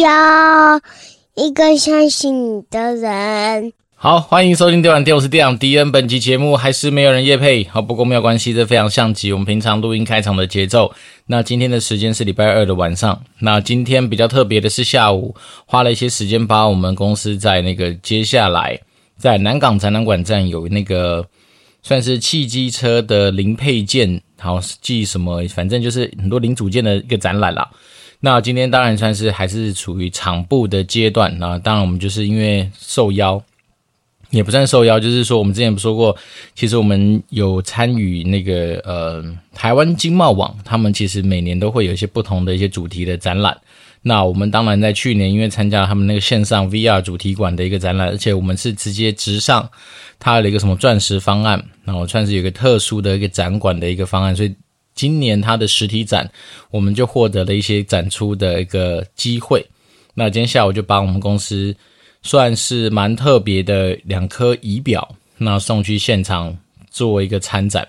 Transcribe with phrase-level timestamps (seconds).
[0.00, 0.80] 要
[1.34, 3.72] 一个相信你的人。
[4.00, 5.90] 好，欢迎收听《电玩店》，我是电长迪恩。
[5.90, 10.92] 本期节目还是没有人夜配，好，不过没有关系，这非常像极我们平常录音开场的节奏。
[11.26, 13.20] 那今天的时间是礼拜二的晚上。
[13.40, 15.34] 那今天比较特别的是下午
[15.66, 18.80] 花了一些时间，把我们公司在那个接下来
[19.16, 21.26] 在南港展览馆站有那个
[21.82, 27.68] 算是汽机车的零配件，好，记什么，反正就是很多零组件的一个展览啦。
[28.20, 31.38] 那今天当然算是还是处于场部的阶段。
[31.38, 33.42] 那当然我们就是因为受邀。
[34.30, 36.14] 也不算受邀，就是说我们之前不说过，
[36.54, 43.56] 其实我们有参与那个呃台湾经贸网，他们其实每年都会有一些不同的一些主题的展览。
[44.02, 49.66] 那我们当然在去年因为参加他们那个线上 VR 主题馆的一个展览，而且我们是直接直上
[50.18, 54.54] 它的一个什么钻石方案，然后算是有一个特殊的一个展馆的一个方案，所以
[54.98, 56.28] 今年它的实体展
[56.70, 59.64] 我们就获得了一些展出的一个机会。
[60.14, 61.76] 那今天下午就把我们公司。
[62.20, 66.58] 算是蛮特别的两颗仪表，那送去现场
[66.90, 67.86] 作为一个参展。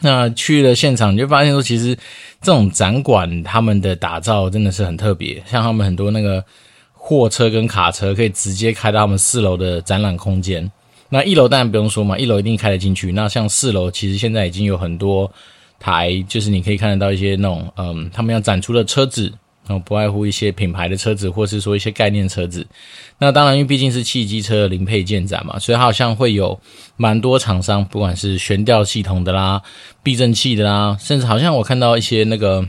[0.00, 1.96] 那去了现场，你就发现说，其实
[2.42, 5.40] 这种展馆他们的打造真的是很特别。
[5.46, 6.44] 像他们很多那个
[6.92, 10.68] 货车跟卡车，可以直接开到他们四楼的展览空间。
[11.08, 13.12] 那一楼当然不用说嘛，一楼一定开得进去。
[13.12, 15.32] 那像四楼，其实现在已经有很多
[15.78, 19.32] 台，就是你可以看得到一些那种，嗯，他们要展出的车子。
[19.66, 22.66] 然后，不外乎一些品牌的车子，或是说一些概念车子。
[23.18, 26.58] 那当然，因为毕竟是汽机车的零配件展嘛，所以好像会有
[26.96, 29.60] 蛮多厂商，不管是悬吊系统的啦、
[30.02, 32.66] 避震器的啦，甚至好像我看到一些那个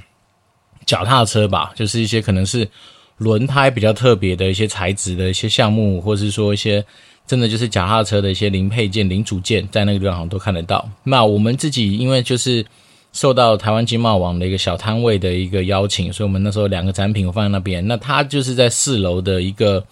[0.86, 2.68] 脚踏车吧，就是一些可能是
[3.16, 6.84] 轮胎比较特别的一些材质的一些项目，或是说一些
[7.26, 10.86] 真的就是脚踏车的一些零配件、零组件，在那个地方好像都看得到。
[11.06, 12.66] 那我们自己因为就是。
[13.12, 17.86] 受到台湾经贸网的一个小摊位的一个邀请，所以我们那时候两个展品放在那边。
[17.88, 19.84] 那它就是在四楼的一个，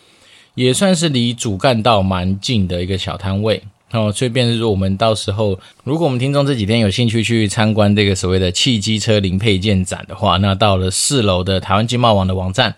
[0.54, 3.62] 也算是离主干道蛮近的一个小摊位
[3.92, 4.12] 哦。
[4.12, 12.76] 所以便是说，我们到时候如果我们听众这几天有兴趣去参观这个所谓的汽机车零配件展的话，那到了四楼的台湾经贸网的网站，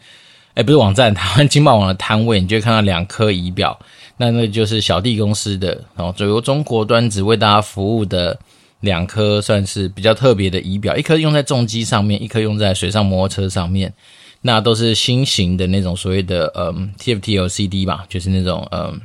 [0.54, 3.78] 哎，不是网站，台湾经贸网的摊位，你就会看到两颗仪表，
[4.16, 8.40] 那那就是小弟公司的哦，由中国端子为大家服务的。
[8.82, 13.94] 两颗算是比较特别的仪表，一颗用在重机上面，一颗用在水上摩托车上面。
[14.42, 19.02] 那都是新型的那种所谓的嗯 TFT LCD 吧，就是那种嗯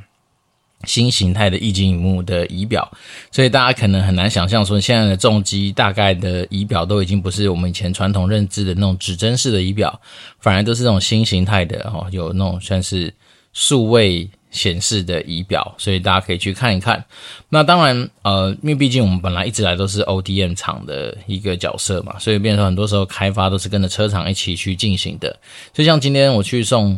[0.85, 2.89] 新形态的液晶萤幕的仪表。
[3.31, 9.99] 所以大家可能很难想象说，现在的重机大概的仪表都已经不是我们以前传统认知的那种指针式的仪表，
[10.39, 13.13] 反而都是这种新形态的哦，有那种算是
[13.51, 14.29] 数位。
[14.55, 17.03] 显示的仪表，所以大家可以去看一看。
[17.49, 25.37] 那当然，呃，因为毕竟我们本来一直来都是 ODM 厂的一个角色嘛，所以变成很多时候开发都是跟着车厂一起去进行的。
[25.73, 26.97] 就像今天我去送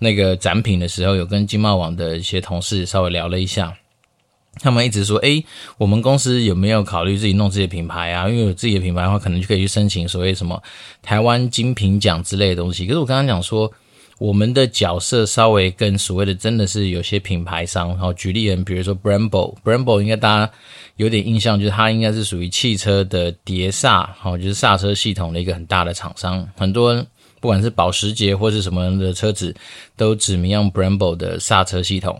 [0.00, 3.72] 那个展品的时候，有跟经贸网的一些同事稍微聊了一下，
[4.60, 5.44] 他们一直说：“诶，
[5.78, 8.28] 我们公司有没有考虑自己弄自己的品牌啊？
[8.28, 10.62] 因为有自己的品牌的话，可能就可以去申请所谓什么
[11.02, 13.72] 台湾精品奖之类的东西。”可是我刚刚讲说。
[14.18, 20.52] 我们的角色稍微跟所谓的真的是有些品牌商，然后举例人，比如说 Brembo，Brembo 应该大家
[20.96, 26.48] 有点印象，就是它应该是属于汽车的碟刹，好，就是刹车系统的一个很大的厂商。
[26.56, 27.04] 很多
[27.40, 29.54] 不管是保时捷或是什么的车子，
[29.96, 32.18] 都指名用 Brembo 的刹车系统。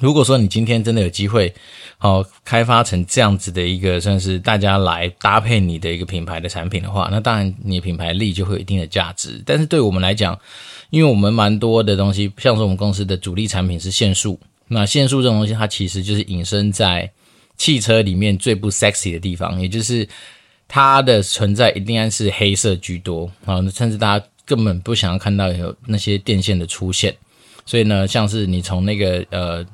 [0.00, 1.52] 如果说你今天真的有机会，
[1.96, 9.42] 好开发成这样子的一个算是大家来搭配你的一个品牌的产品的话，那当然你品牌力就会有一定的价值。
[9.46, 10.38] 但是对我们来讲，
[10.90, 14.38] 因为我们蛮多的东西，像是我们公司的主力产品是线束，
[14.68, 17.10] 那线束这种东西，它其实就是隐身在
[17.56, 20.06] 汽车里面最不 sexy 的地方，也就是
[20.68, 27.16] 它的存在一定是黑色居多啊，甚至大家根本不想要看到有那些电线的出现。
[27.64, 29.66] 所以呢，像是你从那个呃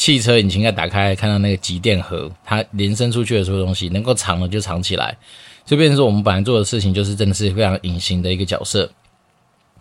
[0.00, 5.14] 汽车引擎盖打开，看到那个集电盒，它延伸出去的所有东西能够藏的就藏起来。
[5.66, 8.90] 就变成说，我们本来做的事情就是真的是非常隐形的一个角色。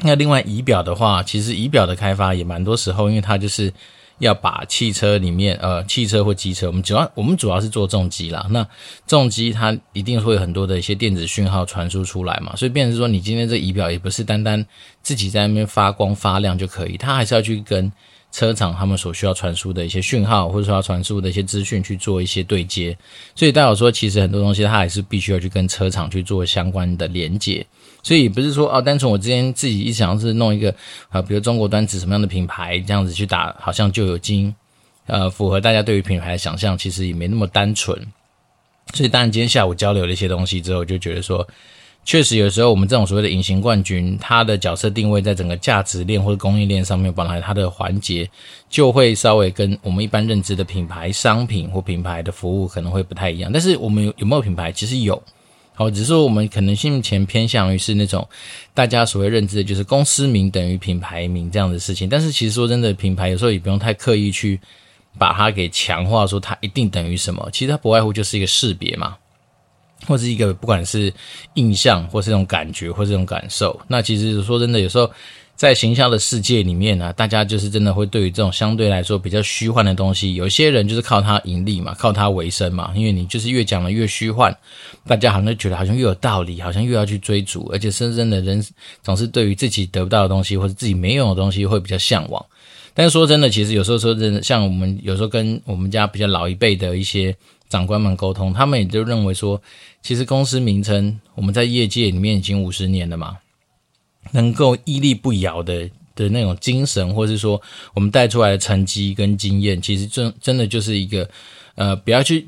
[0.01, 3.71] 那另外仪表的话，其实仪表的开发也蛮多时候，因为它就是
[4.17, 8.45] 要把汽车里面呃汽车或机车，我们主要我们主要是做重机啦。
[8.49, 8.67] 那
[9.07, 14.65] 重机它一定会有很多的一些电子讯号传输出来嘛，所以变成说你今天这仪表也不是单单
[15.01, 17.89] 自己在那边发光发亮就可以，它还是要去跟
[18.31, 22.95] 车厂他们所需要传输的一些讯号，或者说要传输的一些资讯去做一些对接。
[23.35, 27.65] 所以代表说，其实很多东西它还是必须要去跟车厂去做相关的连接。
[28.03, 30.73] 所以不是说哦，单纯我之前自己一想是弄一个
[31.09, 34.53] 啊，比如中国端子什么样的品牌这样子去打，好像就有经
[35.07, 37.99] 呃符合大家对于品牌的想象，其实也没那么单纯。
[38.93, 41.45] 所以当然今天下午交流了一些东西之后，就觉得说，
[42.05, 48.27] 确实有时候我们这种所谓的隐形冠军，它的角色定位在整个价值链或者供应链上面，本来它的环节
[48.69, 53.51] 就会稍微跟我们一般认知的品牌商品或品牌的服务可能会不太一样。
[53.51, 54.71] 但是我们有有没有品牌？
[54.71, 55.21] 其实有。
[55.75, 58.27] 好，只是说我们可能性前偏向于是那种
[58.73, 62.09] 大家所谓认知的，就是公司名等于品牌名这样的事情。
[62.09, 64.59] 但是其实说真的，品牌有时候也不用太刻意去
[65.17, 67.47] 把它给强化，说它一定等于什么。
[67.53, 69.15] 其实它不外乎就是一个识别嘛，
[70.05, 71.13] 或是一个不管是
[71.55, 73.79] 印象，或是这种感觉，或是这种感受。
[73.87, 75.09] 那其实说真的，有时候。
[75.59, 82.93] 在行销的世界里面呢、啊，大家就是真的会对于这种相对来说比较虚幻的东西，有些人就是靠它盈利嘛，靠它为生嘛。
[82.95, 84.57] 因为你就是越讲的越虚幻，
[85.05, 88.65] 大家好像觉得好像越有道理，好像越要去追逐，而且深深的人
[89.03, 92.45] 总是对于自己得不到的东西或者自己没有的东西会比较向往。
[92.93, 97.35] 但是说真的，其实有时候说真的，像我们有时候跟我们家比较老一辈的一些
[97.67, 99.61] 长官们沟通，他们也就认为说，
[100.01, 103.37] 其实公司名称我们在业界里面已经五十年了嘛。
[104.31, 107.59] 能够屹立不摇的的那种精神，或是说
[107.95, 111.27] 我们带出来的成绩跟经验，其实真真的就是一个，
[111.73, 112.47] 呃，不要去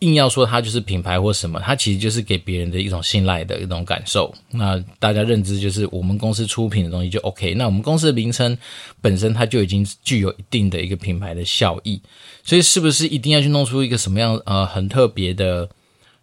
[0.00, 4.34] 硬要说它就是品牌或什么，它其实就是给别人的一种信赖的一种感受。
[4.50, 8.58] 那大家认知就是我们公司出品的东西就 OK，那我们公司的名称
[9.00, 11.98] 本身它就已经具有一定的一个品牌的效益，
[12.42, 15.66] 所以是不是一定要去弄出一个什么样呃很特别的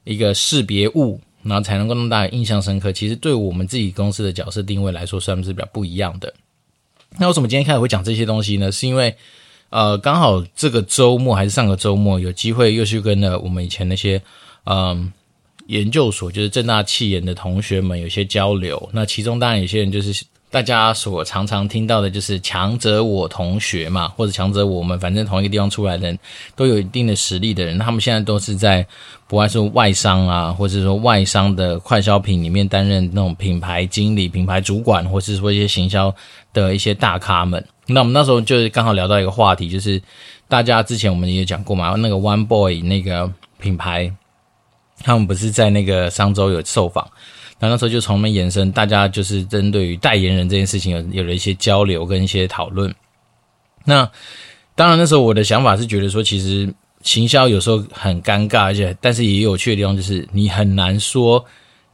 [0.03, 1.19] 一个识别物？
[1.41, 2.91] 然后才能够让大家印象深刻。
[2.91, 6.33] 其实对我们自己公司的角色定位来说，算是比较不一样的。
[7.17, 8.69] 那为什么今天开始会讲这些东西呢？
[8.71, 9.15] 是因为
[9.69, 14.21] 呃，刚好这个周末还是上个周末，有机会又去跟了我们以前那些
[14.65, 15.11] 嗯、
[15.67, 18.89] 研究所，就是正大企研的同学们有些交流。
[18.91, 20.25] 那其中当然有些人就是。
[20.51, 26.17] 大家所常常听到的就是强者我同学嘛，或者强者我们，反正同一个地方出来的人，
[26.55, 28.83] 都有一定的实力的人，他们现在都是在
[29.27, 36.13] 不外是外商啊，或者说外商的快消品里面担任那种品牌经理、品牌主管，或是说一些行销
[36.51, 37.63] 的一些大咖们。
[37.85, 40.01] 那我们那时候就是刚好聊到一个话题，就是
[40.47, 44.11] 大家之前我们也讲过嘛，那个 One Boy 那个品牌，
[45.03, 47.07] 他们不是在那个商周有受访。
[47.59, 52.93] 那那时候就从我们延伸，大家就是针对于代言人这件事情有有了一些交流跟一些讨论。
[53.85, 54.09] 那
[54.75, 61.43] 当然那时候我的想法是觉得说，其实行销有时候很尴尬，而且但是也有趣的地方就是你很难说，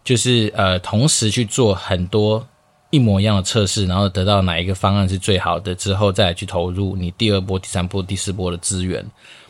[0.04, 2.48] 就是呃同时去做很多
[2.92, 9.04] 一模一样的测试，然后得到哪一个方案是最好的之后再来去投入你第二波、第三波、第四波的资源。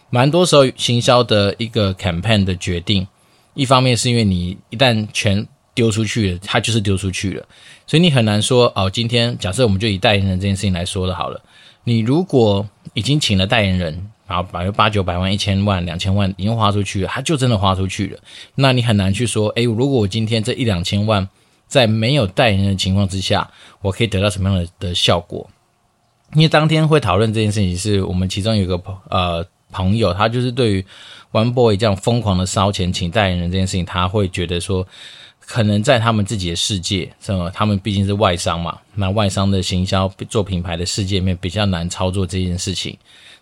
[0.09, 3.06] 蛮多时候行销的一个 campaign 的决定，
[3.53, 5.45] 一方面是因为你一旦全
[5.75, 7.45] 丢出去了，他就是丢出去了，
[7.86, 8.89] 所以你很难说哦。
[8.89, 11.39] 今天假设我们就以代言人这件事情来说的好了，
[11.83, 18.19] 你如果已经请了代言人，然后把八九百万、一千万、两千万已经花出去了，他就真的花出去了，
[18.56, 21.27] 那你很难去说，诶，如果我今天这一两千万
[21.68, 23.51] 在没有代言人的情况之下，
[23.81, 25.45] 我可以得到什么样的的效果？
[26.36, 30.86] 因为当天会讨论这件事情，是我们其中有个呃朋友，他就是对于
[31.33, 34.88] One Boy 这样疯狂的烧钱请代言人这件事情，他会觉得说。
[35.45, 37.50] 可能在他们自己的世界，什么？
[37.51, 42.98] 他们毕竟是外商嘛，那外商的行销做品牌的世界里面比较难操作这件事情。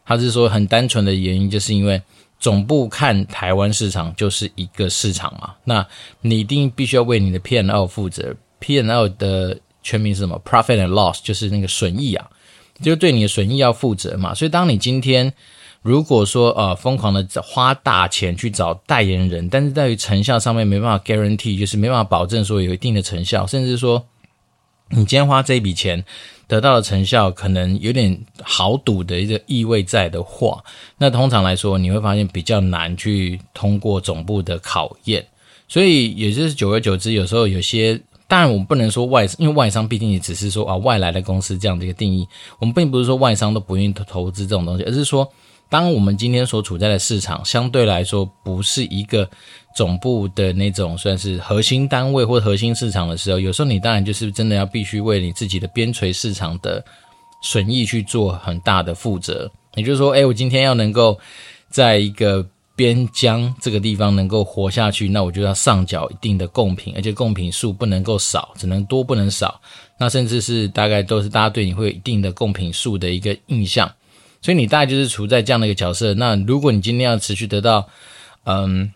[0.06, 2.02] 他是说很单纯的原因，就是因为
[2.40, 5.86] 总部看台湾市场就是一个市场嘛，那
[6.20, 8.36] 你一定必须要为你的 P N L 负责。
[8.60, 12.30] P N L 的全名是什么？Profit and Loss，就是那个损益啊，
[12.82, 14.34] 就是对你的损益要负责嘛。
[14.34, 15.34] 所以当你今天
[15.84, 24.02] 如果说呃疯狂的花大钱去找代言人，但是在于成效上面没办法 guarantee，就是没办法保证说有一定的成效，甚至说
[24.92, 26.02] 你今天花这一笔钱
[26.48, 30.64] 得到的成效可能有点豪赌的一个意味在的话，
[30.98, 35.28] 那通常来说你会发现比较难去通过总部的考验，
[35.68, 38.00] 所以也就是久而久之，有时候有些
[38.30, 42.26] 当然我们不能说外，因为外商毕竟也只是说啊外来的公司这样的一个定义，
[42.60, 45.30] 我们并不是说外商都不愿意投投资这种东西，而是说。
[45.74, 49.28] 当我们今天所处在的市场相对来说不是一个
[49.76, 56.86] 总部的那种算是核心单位或核心市场的时候，有时候你当然就是真的要必须为你自己的边陲市场的
[57.42, 59.50] 损益去做很大的负责。
[59.74, 61.20] 也就是说，诶，我今天要能够
[61.72, 69.60] 在一个边疆这个地方能够活下去，那我就要上缴一定的贡品，而且贡品数不能够少，只能多不能少。
[69.98, 73.92] 那甚至是大概都是大家对你会有一定的贡品数的一个印象。
[74.44, 76.14] 所以你大概就是处在这样的一个角色。
[76.14, 77.88] 那如果你今天要持续得到，
[78.44, 78.92] 嗯，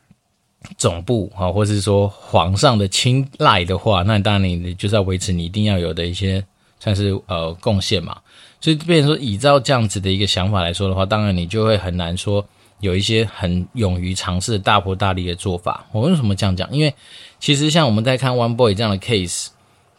[0.77, 6.43] 总部啊，或者是说皇上的青睐的话，那当然你就是要维持你一定要有的一些
[6.79, 8.17] 算是呃贡献嘛。
[8.59, 12.45] 所以变成说，依照这样子的一个想法来说的话，当然你就会很难说，
[12.81, 15.85] 有一些很勇于尝试大破大立的做法。
[15.91, 16.69] 我为什么这样讲？
[16.71, 16.93] 因为
[17.39, 19.47] 其实像我们在看 One Boy 这样的 case，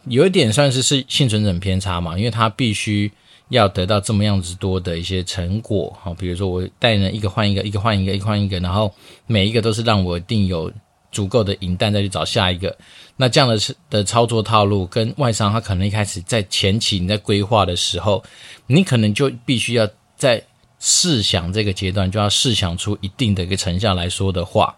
[0.05, 3.11] 有一点算是是幸存者偏差嘛，因为他必须
[3.49, 5.95] 要得到这么样子多的一些成果。
[6.01, 8.93] 好，比如说我带人一个换一个，一个换一个，一个换一个，然后
[9.27, 10.71] 每一个都是让我一定有
[11.11, 12.75] 足够的银弹再去找下一个。
[13.17, 13.57] 那这样的
[13.89, 18.23] 的操作套路，跟外商他可能一开始在前期你在规划的时候，
[18.67, 20.41] 你可能就必须要在
[20.79, 24.77] 试想这个阶段就要试想出一定的一个成效来说的话，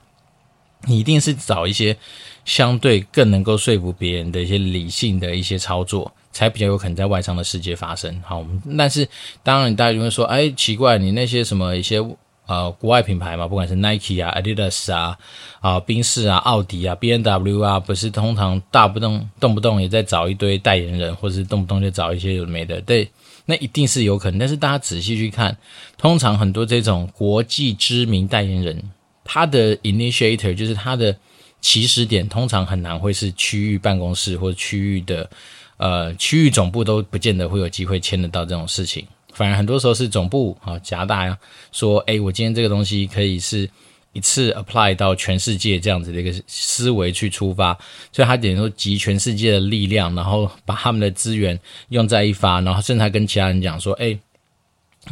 [0.88, 1.96] 你一定是找一些
[2.46, 8.22] 相对更能够说服别人的一些理性的一些操作，才比较有可能在外商的世界发生。
[8.26, 8.46] 好，
[8.78, 9.08] 但是
[9.44, 12.02] 当然大家就会说，哎，奇怪，你那些什么一些。
[12.48, 15.18] 呃，国外品牌嘛，不管是 Nike 啊、Adidas 啊、
[15.62, 23.10] 啊宾士啊、奥迪啊、B N W 啊，不是通常大不动动不动也在找一堆代言人，或是动不动就找一些有没的，对，
[23.46, 24.40] 那一定是有可能。
[24.40, 25.56] 但是大家仔细去看，
[25.98, 28.92] 通常很多这种国际知名代言人，
[29.24, 31.16] 他的 initiator 就是他的
[31.62, 35.30] 起始点，通常很难会是区域办公室或者区域的
[35.78, 39.06] 呃区域总部都不见得会有机会签得到这种事情。
[39.34, 41.38] 反而很多时候是总部啊夹大呀
[41.72, 43.70] 说，哎，我今天这个东西可以是
[44.12, 47.74] 一次 apply 到全世界这样子的一个思维去出发，
[48.12, 51.58] 所以他等于说集全世界的力量，然后把他们的资源
[51.90, 54.20] 用在一发，然后甚至还跟其他人讲说，哎，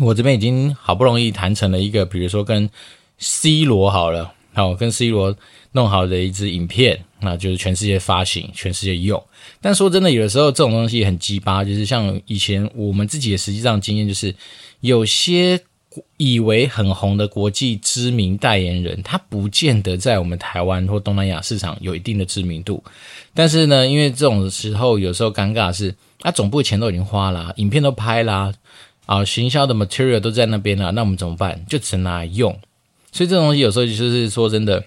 [0.01, 2.70] 我这边已经好不容易谈成了一个，比如说跟
[3.20, 5.36] C 罗好了，好跟 C 罗
[5.72, 9.22] 弄好的一支影片，那就是全世界发行，全世界用。
[9.62, 14.34] 但说真的，有的时候这种东西很鸡巴，就是像以前我们自己的实际上经验，就是
[14.82, 15.60] 有些
[16.18, 22.84] 以为很红的国际知名代言人，他不见得在我们台湾或东南亚市场有一定的知名度。
[23.34, 28.54] 但是呢，因为这种时候有时候尴尬是，他总部钱都已经花了，影片都拍了，
[29.06, 31.66] 啊，行销的 material 都在那边了，那我们怎么办？
[31.68, 32.58] 就只能拿来用。
[33.12, 34.84] 所以这种东西有时候就是说真的。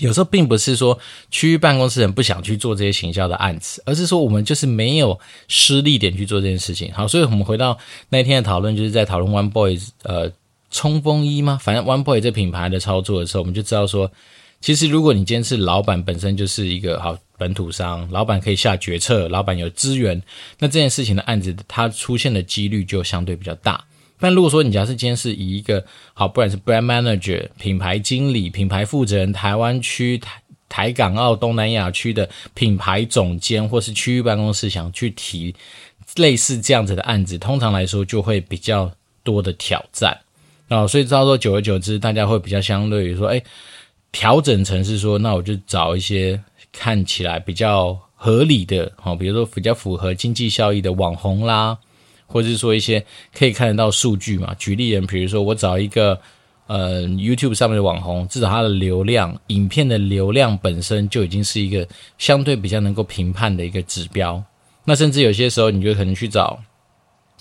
[0.00, 0.98] 有时候并不是说
[1.30, 6.92] 区域办公室人不想去做这些行销的案子，而是说我们就是没有施力点去做这件事情。
[6.92, 7.78] 好，所以我们回到
[8.10, 10.30] 那天的讨论，就是在讨论 One Boy 呃
[10.70, 11.58] 冲锋衣吗？
[11.62, 14.12] 反正 One Boy 这品牌的操作的时候，我们就知道说，
[14.60, 20.22] 其实如果你今天是老板本身就是一个好本土商，老板可以下决策，老板有资源，
[20.58, 23.82] 那这件事情的案子它出现的几率就相对比较大。
[24.18, 35.54] 但如果说你假设今天是以一个好，不管是 brand manager、品牌经理、品牌负责人、台湾区、台台港澳东南亚区的品牌总监，或是区域办公室想去提
[36.16, 38.90] 类似这样子的案子，通常来说就会比较
[39.22, 40.18] 多的挑战
[40.68, 40.86] 啊。
[40.86, 43.42] 所以到时候久而久之，大家会比较相对于说，哎，
[44.10, 46.42] 调整成是说，那我就找一些
[46.72, 51.78] 看起来比较合理的，好，比如说比较符合经济效益的网红啦。
[52.26, 54.54] 或者是说一些可以看得到数据嘛？
[54.58, 56.18] 举例人，比如说我找一个
[56.66, 61.86] 呃 YouTube 上面的网红，至少他的流量、影片的流量本身就已经是一个
[62.18, 64.42] 相对比较能够评判的一个指标。
[64.84, 66.58] 那甚至有些时候，你就可能去找，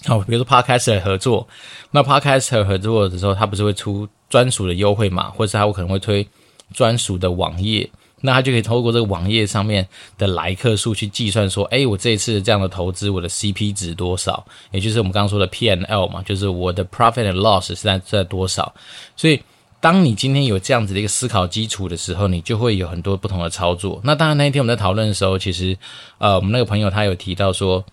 [0.06, 1.48] 好，比如说 Podcast 合作，
[1.92, 6.28] 那 Podcast 合作的时候，他不是会出专属的优惠码，或者是他会可能会推
[6.74, 7.90] 专属的网页。
[8.22, 14.44] 那他就可以透过这个网页上面的来客数去计算说，哎，我这一次这样的投资，我的 CP 值多少？
[14.72, 18.74] 也就是我们刚刚说的 P&L 嘛，就是我的 Profit Loss 是在在多少？
[19.16, 19.40] 所以，
[19.80, 24.02] 当你今天有这样子的一个思考基础的时候，你就会有很多不同的操作。
[24.04, 25.78] 那当然，那一天我们在讨论的时候，其实，
[26.18, 27.86] 呃，我们那个朋友他有提到说，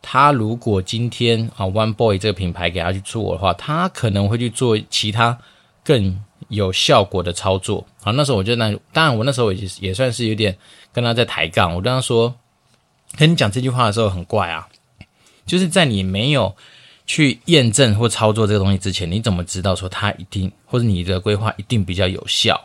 [0.00, 5.36] 他如果今天啊 One Boy 这个品牌给他去做的话，他可能会去做其他
[5.84, 6.20] 更。
[6.48, 10.54] 有效果的操作，啊，那时候我就那，当然我那时候也也算是有点
[10.92, 11.74] 跟他在抬杠。
[11.74, 12.34] 我跟他说，
[13.16, 14.68] 跟你讲这句话的时候很怪啊，
[15.46, 16.54] 就是在你没有
[17.06, 22.60] 去验证或操作这个东西之前，你怎么知道说他一定或者你的规划一定比较有效？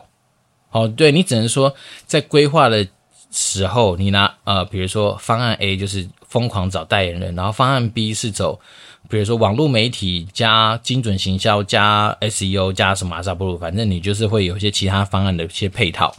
[0.70, 2.86] 哦，对，你只能说在规划的
[3.30, 8.60] 时候，你拿呃，比如说方案 A 就是疯狂找代言人，然后方案 B 是走。
[9.08, 16.14] 比如说网络媒体加精准行销加 SEO 加什么阿萨布鲁，反正你就是会有一些其他方案的一些配套。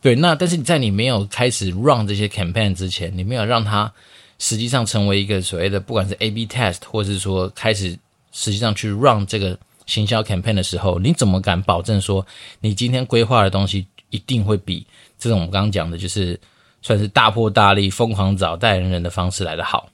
[0.00, 3.92] 对，那但是你在你没有开始 run 这些 campaign 之前，你没有让它
[4.40, 7.96] 实际上成为一个所谓的不管是 A/B test，或是说开始
[8.32, 12.26] 实际上去 run 这个行销 campaign 的时候，你怎么敢保证说
[12.60, 14.84] 你今天规划的东西一定会比
[15.16, 16.40] 这种我们刚刚讲的，就是
[16.82, 19.88] 算是大破大立、疯狂找代言人的方式来得好？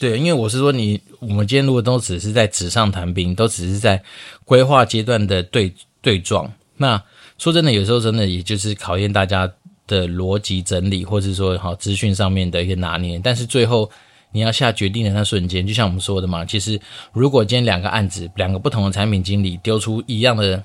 [0.00, 4.02] 对，因为我是说你，我们今天如果都只是在纸上谈兵，都只是在
[4.46, 5.70] 规划阶段的对
[6.00, 7.00] 对撞，那
[7.36, 9.50] 说真的，有时候真的也就是考验大家
[9.86, 13.20] 的逻辑整理，或者说好资讯上面的一个拿捏。
[13.22, 13.90] 但是最后
[14.30, 16.80] 你要下决定的那瞬间，就像我们说的嘛，其实
[17.12, 20.62] 如果今天两个案子，两个不同的产品经理丢出一样的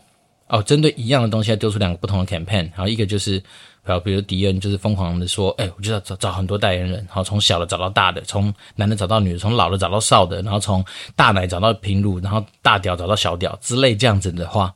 [0.47, 3.43] 哦，针对一样的东西，丢出两个不同的 campaign，然后一个就是，
[3.87, 10.83] 好，比如迪恩就是疯狂的说，哎，我就要找找很多代言人，好，从小的找到大的，从男的找到女的，从老的找到少的，然后从
[11.15, 14.73] 大奶找到平乳，然后大屌找到小屌之类这样子的话，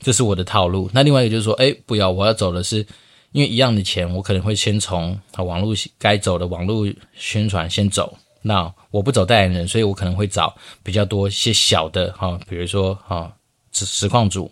[0.00, 0.90] 这是我的套路。
[0.92, 2.84] 那另外一个就是说，哎，不要，我要走的是，
[3.32, 8.16] 因为一样的钱，我可能会先从网络该走的网络宣传先走。
[8.42, 13.32] 那我不走代言人，所以我可能会找比较多一些小的哈，比如说哈，
[13.72, 14.50] 实实况组。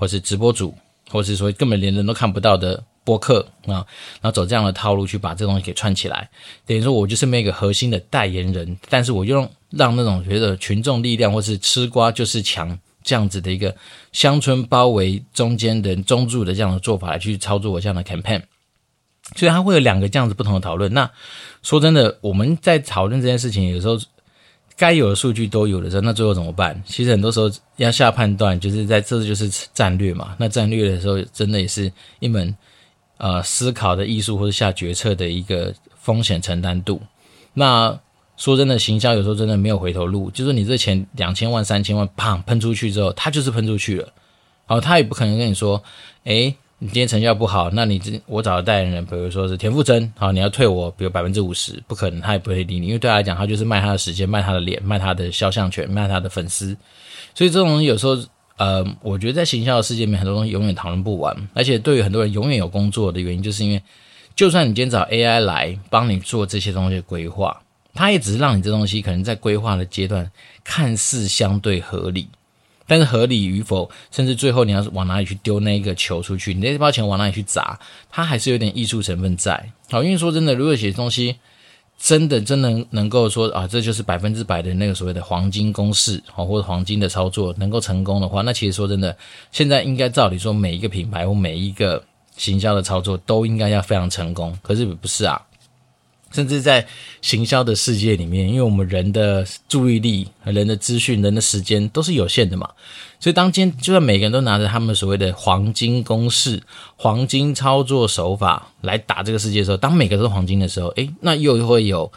[0.00, 0.74] 或是直播组，
[1.10, 3.84] 或是说根本连人都看不到的播客啊，
[4.20, 6.28] 然后走这样的套路去把这东西给串起来，
[6.66, 13.74] 等于说我就是那个核心的代言人，但是我用让那种觉得群众力量或是吃瓜就是强这样子的一个
[14.12, 18.42] 乡村包围中间的中柱的这样的做法来去操作我这样的 campaign，
[19.36, 20.92] 所以它会有两个这样子不同的讨论。
[20.92, 21.10] 那
[21.62, 23.98] 说真的，我们在讨论这件事情，有时候。
[24.76, 26.82] 该有的数据都有的时候，那最后怎么办？
[26.86, 30.34] 其实很多时候要下判断，就是在这就是战略嘛。
[30.38, 32.56] 那战略的时候，真的也是一门
[33.20, 37.00] 呃思考的艺术，或者下决策的一个风险承担度。
[37.54, 37.96] 那
[38.36, 44.08] 说真的，行销有时候真的没有回头路，就是你这钱两千万、三千万，砰喷出去之后，它就是喷出去了。
[44.66, 45.80] 好，他也不可能跟你说，
[46.24, 46.56] 诶。
[46.82, 56.74] 你今天成效不好，那你这我找的代言人，比如说是田馥甄，好，你要退我，比如百分之五十，不可能，他也不会理你，因为对他来讲，他就是卖他的时间，卖他的脸，卖他的肖像权，卖他的粉丝，
[57.34, 58.16] 所以这种东西有时候，
[58.60, 63.82] 呃，我觉得在行销的世界里面，很多东西永远讨论不完，而且对于很多人永远有工作的原因，就是因为，
[64.36, 67.58] 就算你今天找 AI 来帮你做这些东西的规划，
[67.94, 70.30] 它也只是让你这东西可能在规划的阶段
[70.62, 72.28] 看似相对合理。
[72.86, 79.72] 但是合理与否，甚至最后你要往哪里去丢那一个球出去，你那包钱往哪里去砸，它还是有点艺术成分在。
[79.88, 81.36] 好，因为说真的，如果写东西
[82.02, 89.14] 真的真的能够说啊，这就是百分之百的那个所谓的黄金公式，好，或者黄金的操作能够成功的话，那其实说真的，
[89.52, 92.02] 现在应该照理说每一个品牌或每一个
[92.38, 95.40] 行销的操作都应该要非常成功，可是不是啊。
[96.32, 96.86] 甚至在
[97.20, 102.68] 行销的世界里面，因为我们人的注意力和人的资讯、人的时间都是有限的嘛，
[103.18, 106.62] 所以当今就算每个人都拿着他们所谓的黄金公式、
[106.96, 112.10] 黄金操作手法来打这个世界的时候，当每个都是黄金的时候，诶，那又会有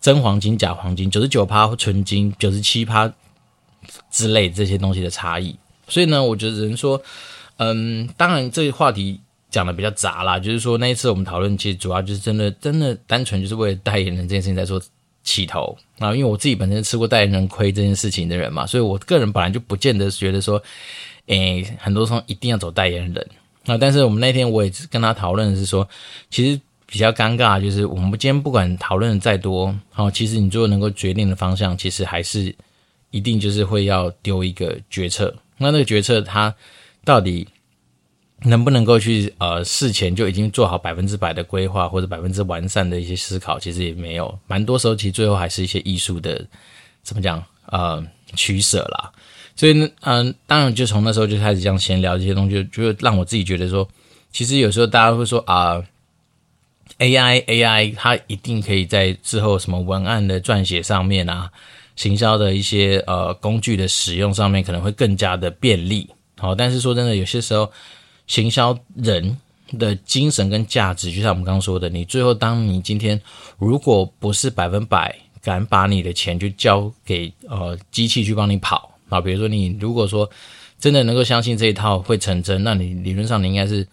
[0.00, 3.12] 真黄金、假黄金、九十九趴纯金、九十七趴
[4.10, 5.56] 之类这些东西的差异。
[5.88, 7.02] 所以呢，我觉得人说，
[7.56, 9.20] 嗯，当然这个话题。
[9.50, 14.78] 讲的比较杂啦，就是说那一次我们讨论，其实主要就是真的真的单纯就是为了代言人这件事情在做
[15.22, 16.14] 起头啊。
[16.14, 20.62] 因为我自己本身吃过代言人亏这件事情的人嘛，所以我个人本来就不见得觉得说，
[21.26, 23.28] 诶，很多时候一定要走代言人
[23.64, 23.78] 啊。
[23.78, 25.88] 但是我们那天我也跟他讨论的是说，
[26.28, 32.54] 其实比较尴尬，就是我们今天不管讨论的再多，好，其实你最后能够决定的方向，其实还是
[33.10, 35.34] 一定就是会要丢一个决策。
[35.56, 36.54] 那那个决策它
[37.02, 37.48] 到底？
[38.44, 46.46] 能不能够去呃事前就已经做好百分之百的规划或者百分之完善的一些思考，其实也没有，蛮多时候其实最后还是一些艺术的
[47.02, 48.00] 怎么讲呃
[48.36, 49.10] 取舍啦。
[49.56, 53.88] 所以呢，嗯、呃，当然就从那时候就开始这样闲聊这些东西，就就让我自己觉得说，
[54.30, 55.82] 其实有时候大家会说啊、
[56.98, 61.50] AI AI 它一定可以在之后什么文案的撰写上面啊，
[61.96, 66.08] 行销的一些呃工具的使用上面可能会更加的便利。
[66.36, 67.68] 好，但是说真的，有些时候。
[68.28, 69.36] 行销人
[69.76, 73.20] 的精神跟价值，就像我们刚刚说的，你最后当你今天
[73.58, 75.12] 如果不是百分百
[75.42, 80.30] 敢把你的钱就交给呃机器去帮你跑啊，比如说你如果说
[80.78, 83.86] 真的能够相信这一套会成真，那你理论上你应该是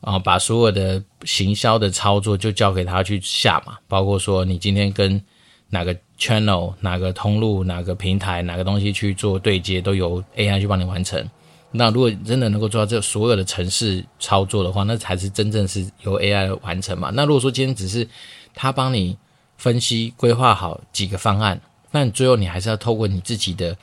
[0.00, 5.20] 啊把所有的行销的操作就交给他去下嘛，包括说你今天跟
[5.68, 11.24] 哪个 channel、哪个通路、哪个平台、哪个东西去做对接，都由 AI 去帮你完成。
[11.72, 17.10] 那如果真的能够做到这所有的程式操作的话，那才是真正是由 AI 完成嘛。
[17.14, 18.06] 那如果说今天只是
[18.54, 19.16] 他帮你
[19.56, 21.60] 分析规划好几个方案，
[21.92, 23.76] 那你最后你还是要透过你自己的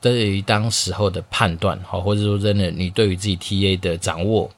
[0.00, 4.50] 对于当时候的判断，好，或者说真的你对于自己 TA 的掌握，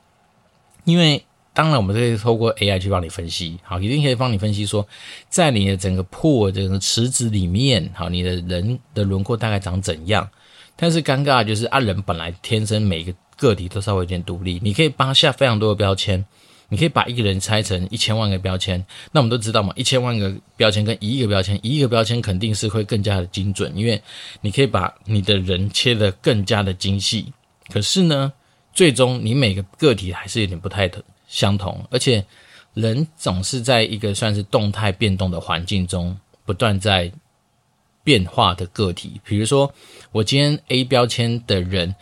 [0.85, 4.87] 因为当然我们可以透过 AI 去帮你分析，好，一定可以帮你分析说，
[5.29, 10.29] 在你的整个 pool 这个池子里面，好，你的人的轮廓大概长怎样。
[10.77, 16.25] 但是尴尬的就是啊，人本来天生每个个体都稍微有点独立，你可以帮他下非常多的标签，
[16.69, 18.83] 你可以把一个人拆成一千万个标签。
[19.13, 24.01] 那我们都知道嘛，一千万个标签跟一亿个标签，一亿个标签肯定是会更加的精准，因为
[24.41, 27.33] 你可以把你的人切得更加的精细。
[27.69, 28.33] 可是呢，
[28.73, 30.91] 最终你每个个体还是有点不太
[31.29, 32.25] 相同，而且
[32.75, 37.13] 人总是在一个算是动态变动的环境中不断在。
[38.03, 39.73] 变化的个体，比如说
[40.13, 41.95] 我今天 A 标签的人，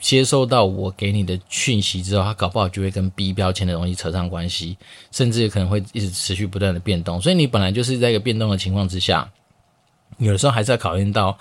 [0.00, 4.76] 接收到我给你的讯息之后，他搞不好就会跟 B 标签的东西扯上关系，
[5.10, 7.20] 甚至可能会一直持续不断的变动。
[7.20, 9.30] 所以你本来就是在一个变动的情况之下，
[10.18, 11.38] 有的时候还是要考验到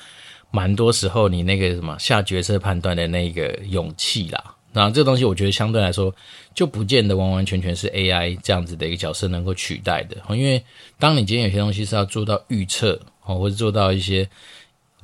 [0.52, 4.56] 蛮多时候你那个什么下决策判断的那个勇气啦。
[4.74, 6.14] 然后这个东西我觉得相对来说
[6.54, 10.18] 就不见得完完全全是 AI 这样子的一个角色能够取代的。
[10.36, 10.62] 因为
[11.00, 14.28] 当你今天有些东西是要做到预测哦，或者做到一些。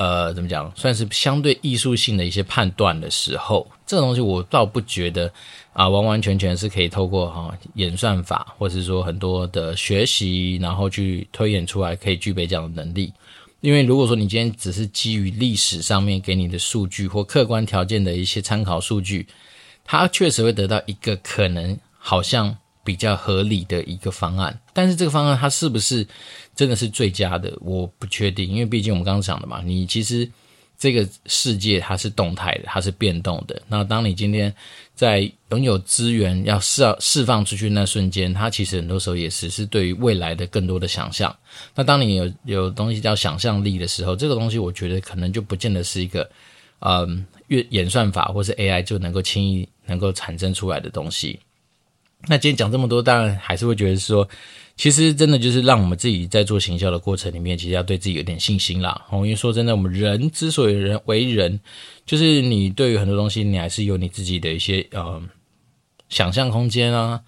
[0.02, 0.72] 呃，怎么讲？
[0.78, 5.30] 算是相对艺术性的一些判断的时候，这个东西我倒不觉得
[5.74, 13.12] 啊、完完全全是可以透过哈、演算法，或者是说很多的学习，然后去推演出来，可以具备这样的能力。
[13.60, 19.28] 因为如果说你今天只是基于历史上面给你的数据或客观条件的一些参考数据，
[19.89, 22.56] 它确实会得到一个可能好像。
[22.82, 26.08] 比较合理的一个方案，但是这个方案它是不是
[26.56, 27.56] 真的是最佳的？
[27.62, 30.28] 我不确定，因为毕竟我们刚刚讲的嘛，你其实
[30.75, 33.62] 这个世界它是动态的，它是变动的。
[33.67, 34.52] 那当你今天
[34.95, 41.36] 在拥有资源要释释放出去那瞬间，它其实很多时候也是是对于未来的更多的想象。
[41.75, 46.28] 那当你有有东西叫想象力的时候，这个东西我觉得可能就不见得是一个
[46.80, 51.39] 嗯，越演算法或是 AI 就能够轻易能够产生出来的东西。
[52.28, 54.28] 那今天讲这么多，当然还是会觉得说，
[54.75, 59.06] 其实真的就是让我们自己在做行销的过程里面，其实要对自己有点信心啦。
[59.10, 61.58] 因为说真的，我们人之所以人为人，
[62.06, 65.21] 就是你对于很多东西，你还是有你自己的一些呃
[66.10, 67.21] 想象空间啊、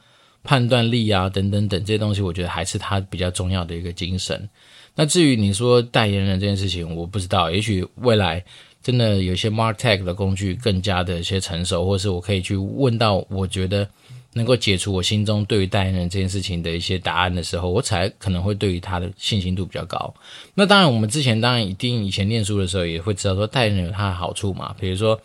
[0.44, 4.50] 判断力啊等等等这些东西，我觉得还是它比较重要的一个精神。
[4.94, 8.44] 那至于你说代言人这件事情，我不知道，也许未来
[8.84, 13.88] 真的有些 MarTech 的工具更加的一些成熟，或是我可以去问到，我觉得。
[14.34, 20.14] 能够解除我心中对于代言人这件事情的一些答案的时候，我才可能会对于他的信心度比较高。
[20.54, 24.74] 那当然，我们之前当然一定以前念书的时候也会知道说代言人有他的好处嘛。
[24.80, 25.20] 比如说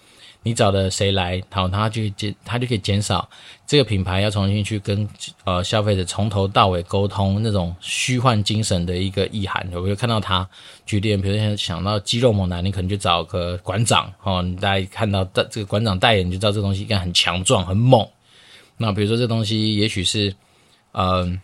[0.47, 3.29] 你找的谁来，好，他就减，他就可以减少
[3.67, 5.09] 这个品牌要重新去跟
[5.43, 9.69] 呃消费者从头到尾沟通那种虚幻精神的一个意涵。
[9.73, 10.49] 有没有看到他
[10.87, 11.17] 举例？
[11.17, 18.09] 比如说想到肌肉猛男，你可能就找个馆长哦，你大家看到这个馆长代言，你就知道这东西应该很强壮、很猛。
[18.77, 20.33] 那比如说这东西也许是，
[20.93, 21.41] 嗯、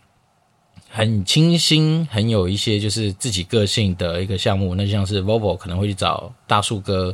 [0.87, 4.73] 很清新，很有一些就是自己个性的一个项目。
[4.75, 7.13] 那像是 vovo 可能会去找大树哥，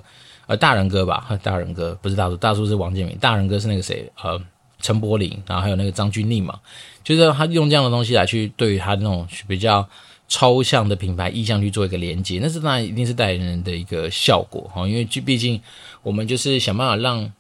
[0.50, 4.42] 呃，大仁哥吧，大仁哥不是大叔，大叔是王建民，大仁哥是那个谁，呃，
[4.82, 6.60] 陈柏霖，然后还有那个张钧甯嘛，
[7.04, 9.88] 就是他用这样的东西来去对于他那种比较
[10.28, 15.62] 抽象的品牌意向去做一个连接，那是当然一定是代言人的一个效果哈，因为就毕竟
[16.02, 17.32] 我们就是想办法让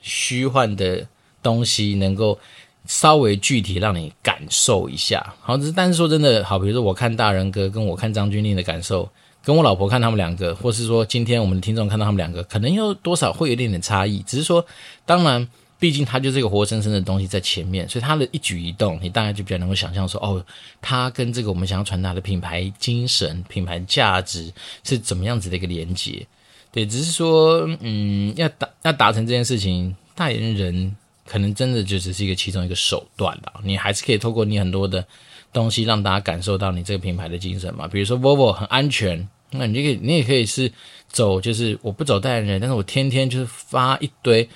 [0.00, 1.06] 虚幻的。
[1.44, 2.38] 东西能够
[2.86, 9.06] 稍微具体让你感受一下，好，只是但是说真的，好，比如说我看大仁哥跟我看张钧甯的感受，
[9.44, 14.20] 跟我老婆看他们两个，或是说今天我们的听众看到他们两个，可能又多少会有一点点差异。
[14.20, 14.64] 只是说，
[15.04, 15.46] 当然，
[15.78, 20.44] 毕竟他就是一个活生生的东西在前面，所以他的一举一动，你大概就比较能够想象说，哦，
[20.80, 24.52] 他跟这个我们想要传达的品牌精神、品牌价值
[24.82, 26.26] 是怎么样子的一个连接。
[26.72, 30.96] 对，只是说，嗯，要达要达成这件事情，代言人。
[31.26, 35.02] 可能真的就只是一个其中一个手段了，你还是可以透过你很多的
[35.54, 37.88] 东西让大家感受到你这个品牌的精神嘛。
[37.88, 40.70] 比如说 Volvo 很安全，那你就可以，你也可以是
[41.08, 44.46] 走，就是我不走代言人，但是我天天就是发一堆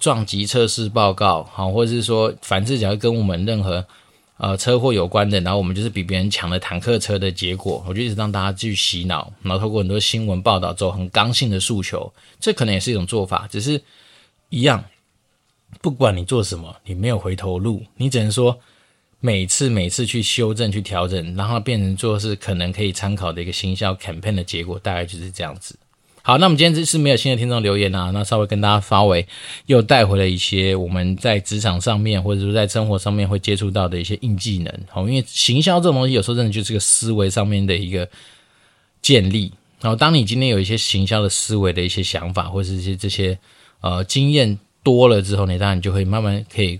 [0.00, 3.86] 撞击测试报告，好，或者是说凡是只要跟我们任何
[4.38, 13.80] 呃车祸有关的，然后我们就是比别人强的坦克车的结果，我就一直让大家去洗脑，然后透过很多新闻报道走很刚性的诉求，这可能也是一种做法，只是
[14.48, 14.84] 一样。
[15.82, 18.58] 不管你做什么，你没有回头路，你只能说
[19.26, 25.76] 每次每次去修正、去调整，然后变成做是可能可以参考的一个行销 campaign 的结果，大概就是这样子。
[26.22, 29.26] 好，那我们今天这次没有新的听众留言啊，那稍微跟大家发围，
[29.66, 34.72] 又带回了一些我们在职场上面或者说在生活上面会接触到的一些硬技能。
[34.88, 38.08] 好，因为行销这种东西有时候真的就是个思维上面的一个
[39.02, 39.52] 建立。
[39.80, 43.36] 然后，当你今天有一些行销的思维的一些想法，或者是一些这些
[43.80, 44.56] 呃经验。
[44.86, 46.78] 多了之后，你当然就会慢慢可以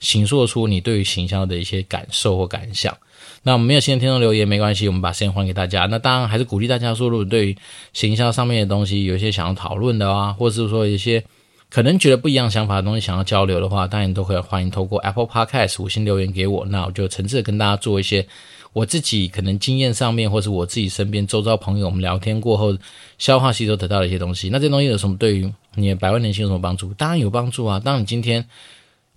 [0.00, 2.96] 形塑出你对于行销的一些感受或感想。
[3.42, 5.86] 那我们没有新的听众留言没关系，我们把时间还给大家。
[5.86, 7.56] 那当然还是鼓励大家说，如果对于
[7.92, 11.22] 行销上面的东西有一些想要讨论的啊，或者是说一些
[11.70, 16.66] 可能觉得不一样想法的东西想要交流的话，当然都可以欢迎透过 Apple Podcast 五星留言给我。
[16.66, 18.26] 那我就诚挚的跟大家做一些。
[18.74, 22.76] 我自己可能经验上面，或是我自己身边周遭朋友，我们聊天过后
[23.16, 26.92] 消化吸收得到的一些东西，那这东西有什么对于你百万年薪有什么帮助？
[26.94, 27.80] 当然有帮助啊！
[27.82, 28.46] 当你今天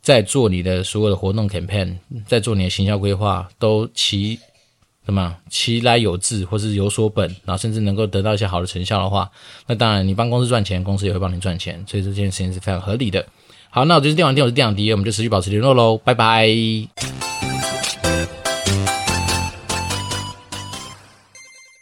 [0.02, 1.96] 在做你的所有的活动 campaign，
[2.28, 4.40] 在做你的行销规划，都其
[5.06, 9.30] 什么其来有致，或是有所本，然后甚至能够得到一些好的成效的话，
[9.68, 13.26] 那当然你帮公司赚钱，公司也会帮你赚钱，所以这件事情是非常合理的。
[13.70, 17.31] 好，那我就是电玩店，我是店长迪，我们就持续保持联络喽，拜拜。